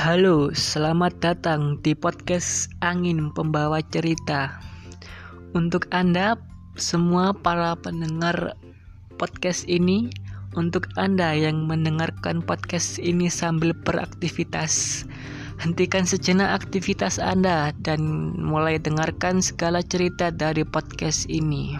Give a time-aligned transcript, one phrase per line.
[0.00, 4.56] Halo, selamat datang di podcast Angin Pembawa Cerita.
[5.52, 6.40] Untuk Anda
[6.72, 8.56] semua para pendengar
[9.20, 10.08] podcast ini,
[10.56, 15.04] untuk Anda yang mendengarkan podcast ini sambil beraktivitas,
[15.60, 21.76] hentikan sejenak aktivitas Anda dan mulai dengarkan segala cerita dari podcast ini.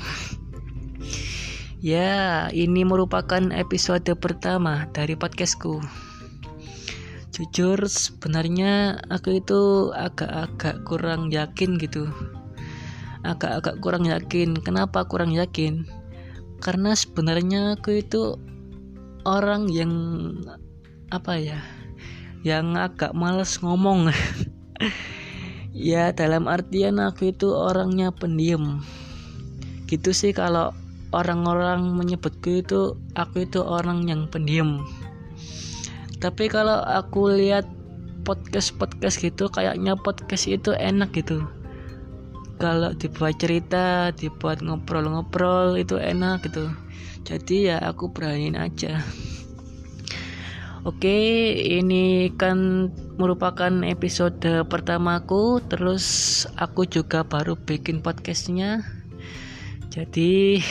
[1.81, 6.10] Ya, ini merupakan episode pertama dari podcastku
[7.41, 12.05] jujur sebenarnya aku itu agak-agak kurang yakin gitu.
[13.25, 14.61] Agak-agak kurang yakin.
[14.61, 15.89] Kenapa kurang yakin?
[16.61, 18.37] Karena sebenarnya aku itu
[19.25, 19.93] orang yang
[21.09, 21.65] apa ya
[22.45, 24.13] yang agak males ngomong.
[25.71, 28.83] Ya dalam artian aku itu orangnya pendiam.
[29.87, 30.75] Gitu sih kalau
[31.15, 34.83] orang-orang menyebutku itu aku itu orang yang pendiam
[36.21, 37.65] tapi kalau aku lihat
[38.23, 41.49] podcast podcast gitu kayaknya podcast itu enak gitu
[42.61, 46.69] kalau dibuat cerita dibuat ngobrol-ngobrol itu enak gitu
[47.25, 49.01] jadi ya aku beraniin aja
[50.81, 51.13] Oke,
[51.61, 52.89] ini kan
[53.21, 55.61] merupakan episode pertamaku.
[55.69, 58.81] Terus aku juga baru bikin podcastnya.
[59.93, 60.65] Jadi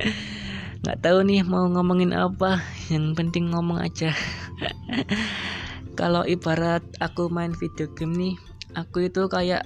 [0.80, 2.64] nggak tahu nih mau ngomongin apa.
[2.88, 4.16] Yang penting ngomong aja.
[6.00, 8.34] kalau ibarat aku main video game nih
[8.76, 9.64] aku itu kayak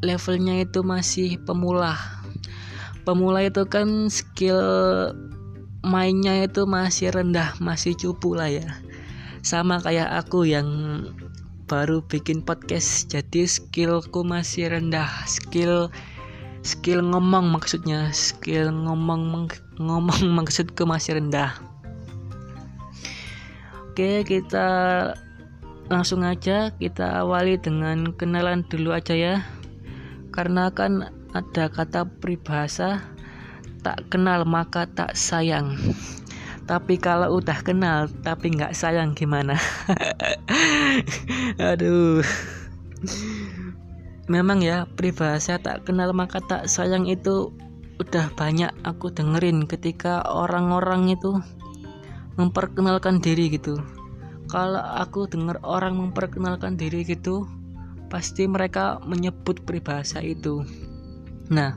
[0.00, 1.98] levelnya itu masih pemula.
[3.02, 4.60] Pemula itu kan skill
[5.80, 8.68] mainnya itu masih rendah masih cupu lah ya.
[9.42, 10.68] Sama kayak aku yang
[11.68, 15.08] baru bikin podcast jadi skillku masih rendah.
[15.26, 15.90] Skill
[16.62, 21.54] skill ngomong maksudnya skill ngomong ngomong maksudku masih rendah
[23.98, 24.66] Oke, kita
[25.90, 29.42] langsung aja kita awali dengan kenalan dulu aja ya.
[30.30, 33.02] Karena kan ada kata peribahasa
[33.82, 35.74] tak kenal maka tak sayang.
[36.70, 39.58] Tapi kalau udah kenal tapi nggak sayang gimana?
[41.74, 42.22] Aduh.
[44.30, 47.50] Memang ya peribahasa tak kenal maka tak sayang itu
[47.98, 51.42] udah banyak aku dengerin ketika orang-orang itu
[52.38, 53.76] memperkenalkan diri gitu.
[54.48, 57.44] Kalau aku dengar orang memperkenalkan diri gitu
[58.08, 60.64] pasti mereka menyebut peribahasa itu.
[61.52, 61.76] Nah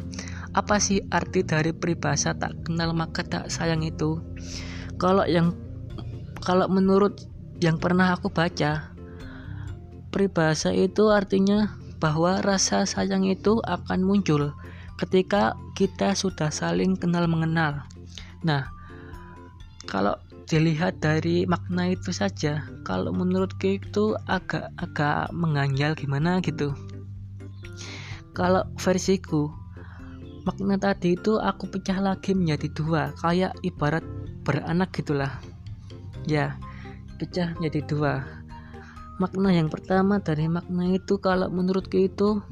[0.56, 4.22] apa sih arti dari peribahasa tak kenal maka tak sayang itu?
[4.96, 5.52] Kalau yang
[6.40, 7.20] kalau menurut
[7.60, 8.94] yang pernah aku baca
[10.14, 14.56] peribahasa itu artinya bahwa rasa sayang itu akan muncul
[15.02, 17.84] ketika kita sudah saling kenal mengenal.
[18.46, 18.70] Nah
[19.90, 20.16] kalau
[20.52, 22.68] dilihat dari makna itu saja.
[22.84, 26.76] Kalau menurutku itu agak-agak mengganjal gimana gitu.
[28.36, 29.48] Kalau versiku
[30.44, 34.04] makna tadi itu aku pecah lagi menjadi dua kayak ibarat
[34.44, 35.40] beranak gitulah.
[36.28, 36.60] Ya
[37.16, 38.14] pecah menjadi dua.
[39.24, 42.44] Makna yang pertama dari makna itu kalau menurutku itu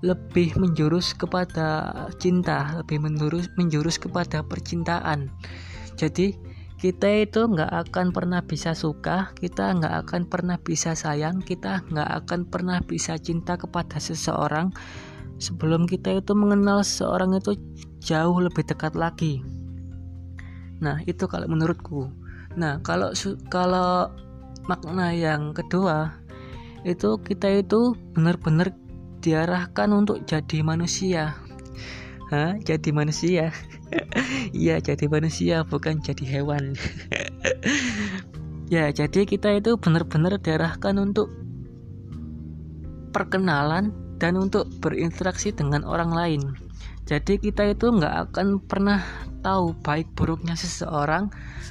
[0.00, 5.28] lebih menjurus kepada cinta lebih menjurus menjurus kepada percintaan.
[6.00, 11.80] Jadi kita itu nggak akan pernah bisa suka, kita nggak akan pernah bisa sayang, kita
[11.88, 14.68] nggak akan pernah bisa cinta kepada seseorang
[15.40, 17.56] sebelum kita itu mengenal seseorang itu
[18.04, 19.40] jauh lebih dekat lagi.
[20.84, 22.12] Nah itu kalau menurutku.
[22.60, 23.12] Nah kalau
[23.48, 24.12] kalau
[24.68, 26.12] makna yang kedua
[26.84, 28.76] itu kita itu benar-benar
[29.24, 31.40] diarahkan untuk jadi manusia.
[32.30, 32.58] Hah?
[32.60, 33.50] Jadi manusia.
[34.56, 36.74] Iya, jadi manusia bukan jadi hewan.
[38.74, 41.28] ya, jadi kita itu benar-benar diarahkan untuk
[43.12, 46.42] perkenalan dan untuk berinteraksi dengan orang lain.
[47.06, 48.98] Jadi kita itu nggak akan pernah
[49.46, 51.30] tahu baik buruknya seseorang,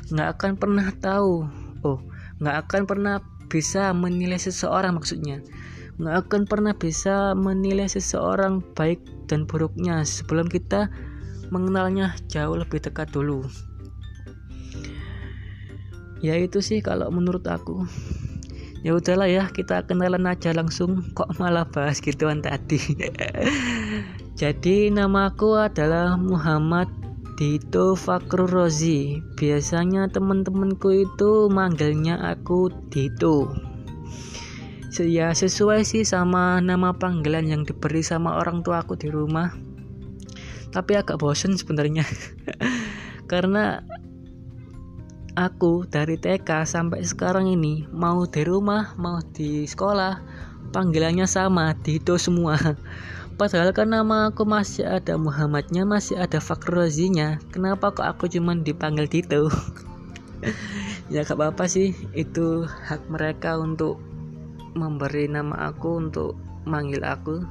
[0.09, 1.43] nggak akan pernah tahu,
[1.83, 1.99] oh,
[2.39, 3.15] nggak akan pernah
[3.51, 5.43] bisa menilai seseorang maksudnya,
[5.99, 10.87] nggak akan pernah bisa menilai seseorang baik dan buruknya sebelum kita
[11.55, 13.47] mengenalnya jauh lebih dekat dulu.
[16.19, 17.87] Ya itu sih kalau menurut aku.
[18.83, 21.01] Ya udahlah ya kita kenalan aja langsung.
[21.15, 22.77] Kok malah bahas gituan tadi?
[24.41, 26.91] Jadi namaku adalah Muhammad
[27.39, 29.23] Dito Fakrur Rozi.
[29.39, 33.47] Biasanya teman-temanku itu manggilnya aku Dito.
[34.95, 39.51] Ya sesuai sih sama nama panggilan yang diberi sama orang tua aku di rumah
[40.75, 42.03] tapi agak bosen sebenarnya.
[43.31, 43.79] Karena
[45.39, 50.19] aku dari TK sampai sekarang ini mau di rumah mau di sekolah
[50.75, 52.59] panggilannya sama Dito semua.
[53.35, 59.11] Padahal kan nama aku masih ada Muhammadnya masih ada Fakrozinya kenapa kok aku cuman dipanggil
[59.11, 59.51] Dito
[61.11, 63.99] ya gak apa-apa sih itu hak mereka untuk
[64.71, 67.43] memberi nama aku untuk manggil aku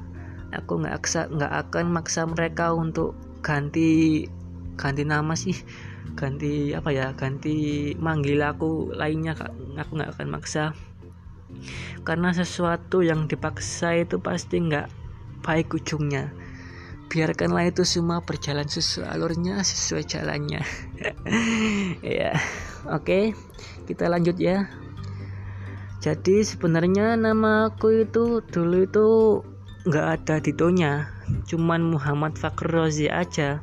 [0.63, 1.01] aku nggak
[1.35, 4.23] nggak akan maksa mereka untuk ganti
[4.79, 5.55] ganti nama sih.
[6.15, 9.35] Ganti apa ya ganti manggil aku lainnya
[9.75, 10.71] aku nggak akan maksa.
[12.05, 14.87] Karena sesuatu yang dipaksa itu pasti nggak
[15.41, 16.33] baik ujungnya.
[17.05, 20.61] Biarkanlah itu semua berjalan sesuai alurnya sesuai jalannya.
[22.01, 22.37] Ya
[22.87, 23.01] oke.
[23.01, 23.23] Okay,
[23.89, 24.69] kita lanjut ya.
[26.05, 29.07] Jadi sebenarnya nama aku itu dulu itu
[29.85, 31.09] nggak ada titonya
[31.45, 33.61] cuman Muhammad Fakr Rozi aja.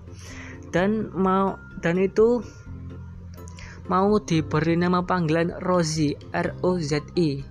[0.72, 2.40] Dan mau dan itu
[3.90, 7.44] mau diberi nama panggilan Rozi R O Z I.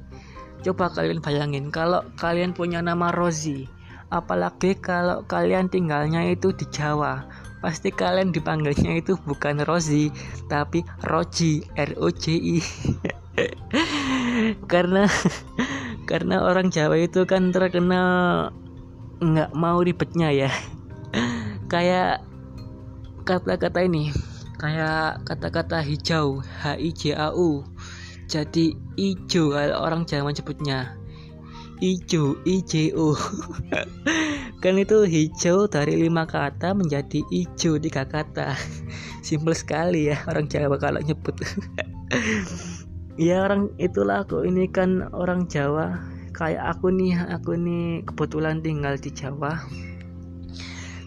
[0.65, 3.69] Coba kalian bayangin kalau kalian punya nama Rozi
[4.11, 7.23] apalagi kalau kalian tinggalnya itu di Jawa
[7.63, 10.11] pasti kalian dipanggilnya itu bukan Rozi
[10.51, 12.57] tapi Roji R O J I.
[14.71, 15.07] Karena
[16.09, 18.49] karena orang Jawa itu kan terkenal
[19.21, 20.51] nggak mau ribetnya ya.
[21.71, 22.25] Kayak
[23.23, 24.11] kata-kata ini
[24.57, 27.65] kayak kata-kata hijau H I J A U.
[28.31, 30.95] Jadi ijo orang Jawa sebutnya
[31.83, 33.11] ijo I J O
[34.61, 38.53] kan itu hijau dari lima kata menjadi ijo tiga kata.
[39.25, 41.35] Simple sekali ya orang Jawa kalau nyebut
[43.15, 44.43] ya orang itulah aku.
[44.45, 45.99] Ini kan orang Jawa.
[46.31, 49.59] Kayak aku nih aku ini kebetulan tinggal di Jawa.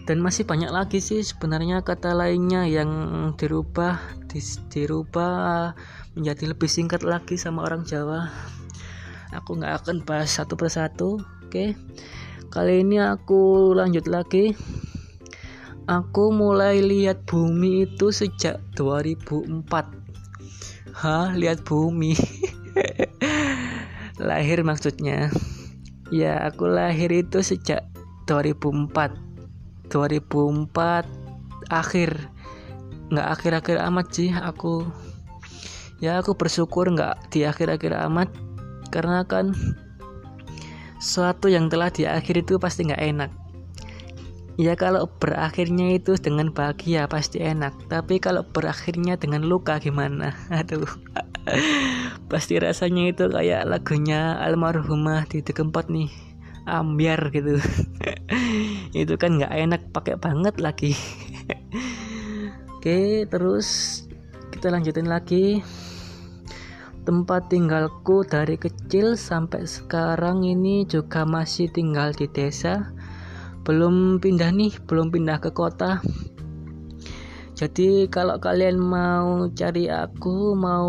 [0.05, 2.89] Dan masih banyak lagi sih sebenarnya kata lainnya yang
[3.33, 3.97] dirubah
[4.69, 5.73] dirubah
[6.13, 8.29] menjadi lebih singkat lagi sama orang Jawa.
[9.33, 11.73] Aku nggak akan bahas satu persatu oke?
[12.53, 14.53] Kali ini aku lanjut lagi.
[15.85, 19.94] Aku mulai lihat bumi itu sejak 2004
[20.95, 22.15] Hah, lihat bumi.
[24.31, 25.27] lahir maksudnya.
[26.07, 27.83] Ya, aku lahir itu sejak
[28.31, 29.91] 2004.
[29.91, 30.71] 2004
[31.67, 32.31] akhir.
[33.11, 34.87] Nggak akhir-akhir amat sih aku.
[35.99, 38.31] Ya, aku bersyukur nggak di akhir-akhir amat
[38.87, 39.51] karena kan
[41.03, 43.31] suatu yang telah diakhiri itu pasti nggak enak
[44.55, 47.91] Ya kalau berakhirnya itu dengan bahagia pasti enak.
[47.91, 50.31] Tapi kalau berakhirnya dengan luka gimana?
[50.63, 50.87] Aduh.
[52.31, 56.07] Pasti rasanya itu kayak lagunya almarhumah di Kempot nih.
[56.65, 57.61] Ambiar gitu.
[59.05, 60.97] Itu kan nggak enak pakai banget lagi.
[62.79, 64.01] Oke terus
[64.49, 65.61] kita lanjutin lagi.
[67.05, 72.95] Tempat tinggalku dari kecil sampai sekarang ini juga masih tinggal di desa
[73.65, 75.99] belum pindah nih belum pindah ke kota.
[77.57, 80.87] Jadi kalau kalian mau cari aku mau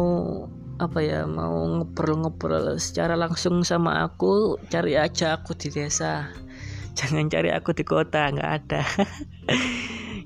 [0.77, 6.29] apa ya mau ngobrol-ngobrol secara langsung sama aku cari aja aku di desa.
[6.93, 8.83] Jangan cari aku di kota nggak ada.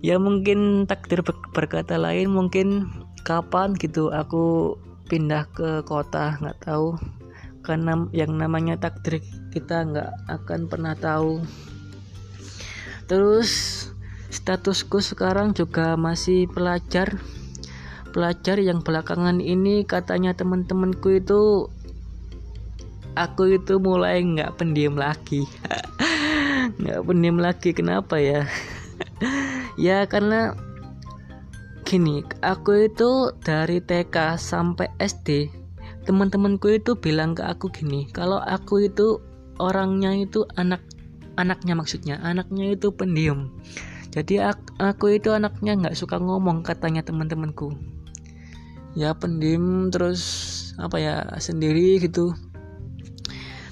[0.01, 1.21] Ya mungkin takdir
[1.53, 2.89] berkata lain mungkin
[3.21, 4.73] kapan gitu aku
[5.13, 6.97] pindah ke kota nggak tahu.
[7.61, 9.21] Karena yang namanya takdir
[9.53, 11.45] kita nggak akan pernah tahu
[13.11, 13.51] terus
[14.31, 17.19] statusku sekarang juga masih pelajar.
[18.11, 21.71] Pelajar yang belakangan ini katanya teman-temanku itu
[23.19, 25.47] aku itu mulai nggak pendiam lagi.
[26.81, 28.47] Nggak pendiam lagi kenapa ya?
[29.81, 30.53] Ya karena
[31.89, 35.49] gini aku itu dari TK sampai SD
[36.05, 39.25] teman-temanku itu bilang ke aku gini kalau aku itu
[39.57, 40.85] orangnya itu anak
[41.41, 42.21] anaknya maksudnya.
[42.21, 43.49] Anaknya itu pendiam.
[44.13, 47.73] Jadi aku, itu anaknya nggak suka ngomong katanya teman-temanku.
[48.99, 50.21] Ya pendiam terus
[50.77, 52.35] apa ya sendiri gitu.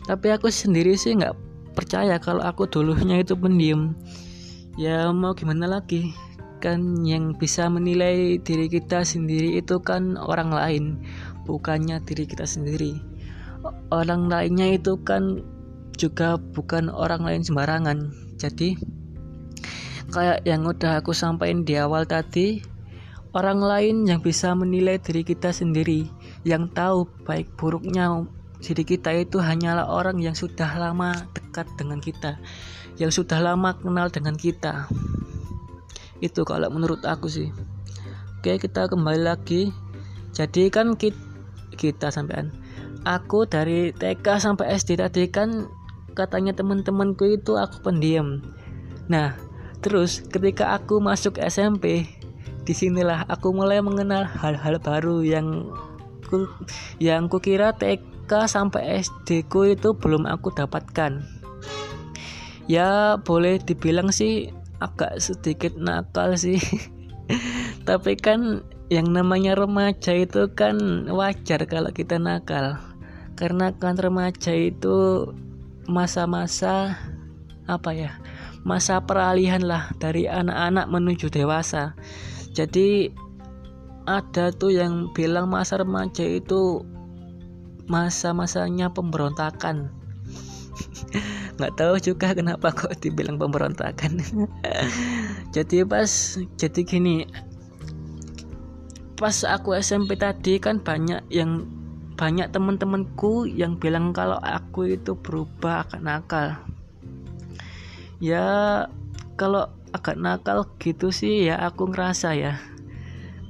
[0.07, 1.37] Tapi aku sendiri sih nggak
[1.75, 3.99] percaya kalau aku dulunya itu pendiam.
[4.79, 6.15] Ya mau gimana lagi?
[6.63, 10.85] Kan yang bisa menilai diri kita sendiri itu kan orang lain
[11.51, 12.99] bukannya diri kita sendiri.
[13.91, 15.43] Orang lainnya itu kan
[15.99, 18.15] juga bukan orang lain sembarangan.
[18.39, 18.79] Jadi
[20.15, 22.63] kayak yang udah aku sampaikan di awal tadi
[23.37, 26.09] orang lain yang bisa menilai diri kita sendiri
[26.49, 28.25] yang tahu baik buruknya
[28.65, 32.41] diri kita itu hanyalah orang yang sudah lama dekat dengan kita
[32.99, 34.91] yang sudah lama kenal dengan kita.
[36.19, 37.55] Itu kalau menurut aku sih.
[38.39, 39.71] Oke kita kembali lagi.
[40.35, 41.19] Jadi kan kita,
[41.79, 42.51] kita sampean
[43.07, 45.71] aku dari TK sampai SD tadi kan
[46.19, 48.43] katanya teman-temanku itu aku pendiam.
[49.07, 49.39] Nah
[49.79, 52.11] terus ketika aku masuk SMP
[52.67, 55.71] di sinilah aku mulai mengenal hal-hal baru yang
[56.27, 56.51] ku,
[57.01, 61.25] yang kukira TK sampai SD ku itu belum aku dapatkan.
[62.69, 64.53] Ya boleh dibilang sih
[64.85, 66.61] agak sedikit nakal sih.
[67.89, 68.61] Tapi kan
[68.93, 72.77] yang namanya remaja itu kan wajar kalau kita nakal.
[73.33, 75.29] Karena kan remaja itu
[75.89, 77.01] masa-masa
[77.65, 78.13] apa ya
[78.69, 81.97] masa peralihan lah dari anak-anak menuju dewasa.
[82.53, 83.09] Jadi
[84.05, 86.85] ada tuh yang bilang masa remaja itu
[87.89, 89.89] masa-masanya pemberontakan.
[91.57, 94.21] Nggak tahu juga kenapa kok dibilang pemberontakan.
[95.57, 97.25] Jadi pas jadi gini
[99.19, 101.67] pas aku SMP tadi kan banyak yang
[102.19, 106.49] banyak teman-temanku yang bilang kalau aku itu berubah agak nakal.
[108.19, 108.91] Ya
[109.39, 112.59] kalau agak nakal gitu sih ya aku ngerasa ya.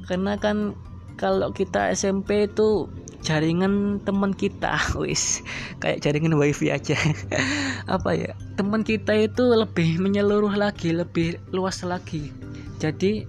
[0.05, 0.77] Karena kan
[1.17, 2.93] kalau kita SMP itu
[3.25, 5.41] jaringan teman kita wis
[5.81, 7.01] kayak jaringan wifi aja.
[7.97, 12.29] Apa ya teman kita itu lebih menyeluruh lagi lebih luas lagi.
[12.77, 13.25] Jadi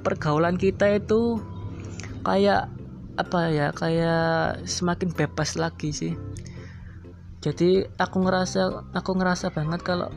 [0.00, 1.36] pergaulan kita itu
[2.24, 2.79] kayak
[3.20, 6.14] apa ya kayak semakin bebas lagi sih.
[7.40, 10.08] Jadi aku ngerasa aku ngerasa banget kalau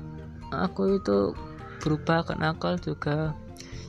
[0.51, 1.35] aku itu
[1.83, 3.35] berubah ke nakal juga.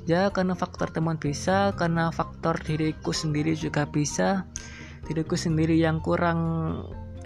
[0.05, 4.47] Ya karena faktor teman bisa karena faktor diriku sendiri juga bisa.
[5.07, 6.41] Diriku sendiri yang kurang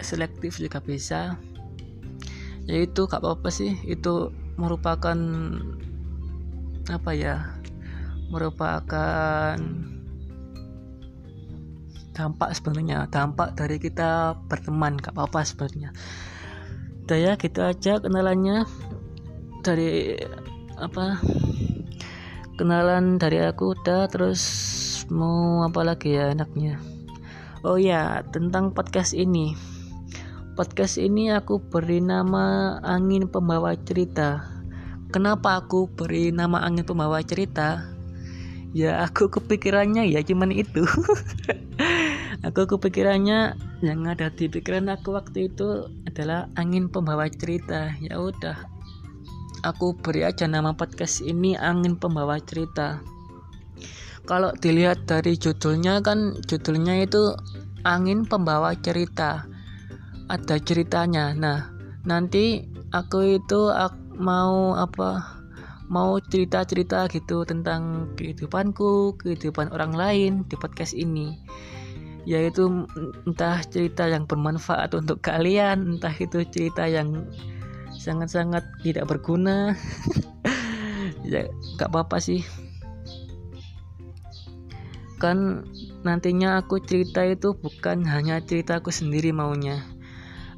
[0.01, 1.37] selektif juga bisa.
[2.69, 3.75] Yaitu gak apa-apa sih.
[3.83, 4.31] Itu
[4.61, 5.17] merupakan
[6.89, 7.59] apa ya
[8.29, 9.57] merupakan
[12.19, 13.07] dampak sebenarnya.
[13.07, 15.95] Dampak dari kita berteman gak apa-apa sebenarnya.
[17.07, 18.67] Udah ya gitu aja kenalannya.
[19.63, 20.19] Dari
[20.75, 21.23] apa
[22.59, 24.43] kenalan dari aku udah terus
[25.07, 26.75] mau apa lagi ya enaknya?
[27.63, 29.55] Oh ya tentang podcast ini.
[30.59, 34.43] Podcast ini aku beri nama angin pembawa cerita.
[35.15, 37.98] Kenapa aku beri nama angin pembawa cerita
[38.73, 40.85] ya aku kepikirannya ya cuman itu.
[42.39, 47.91] Aku kepikirannya yang ada di pikiran aku waktu itu adalah angin pembawa cerita.
[47.99, 48.55] Ya udah
[49.67, 53.03] aku beri aja nama podcast ini angin pembawa cerita.
[54.23, 57.35] Kalau dilihat dari judulnya kan judulnya itu
[57.83, 59.43] angin pembawa cerita.
[60.31, 61.35] Ada ceritanya.
[61.35, 61.75] Nah
[62.07, 62.63] nanti
[62.95, 65.38] aku itu aku mau apa
[65.89, 71.35] mau cerita-cerita gitu tentang kehidupanku, kehidupan orang lain di podcast ini.
[72.29, 72.85] Yaitu
[73.25, 77.25] entah cerita yang bermanfaat untuk kalian, entah itu cerita yang
[77.97, 79.73] sangat-sangat tidak berguna.
[81.25, 81.49] ya
[81.81, 82.45] gak apa-apa sih.
[85.17, 85.67] Kan
[86.05, 89.83] nantinya aku cerita itu bukan hanya ceritaku sendiri maunya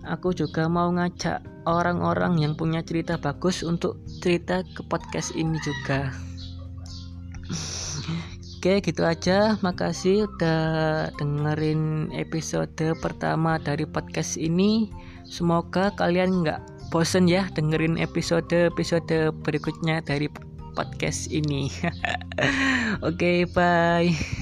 [0.05, 6.10] aku juga mau ngajak orang-orang yang punya cerita bagus untuk cerita ke podcast ini juga.
[8.62, 9.58] Oke gitu aja.
[9.65, 10.62] Makasih udah
[11.18, 14.94] dengerin episode pertama dari podcast ini.
[15.25, 16.62] Semoga kalian nggak
[16.94, 20.30] bosen ya dengerin episode-episode berikutnya dari
[20.77, 21.74] podcast ini.
[23.08, 24.40] Oke bye